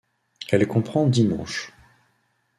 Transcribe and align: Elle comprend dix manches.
Elle 0.49 0.65
comprend 0.67 1.05
dix 1.05 1.27
manches. 1.27 1.73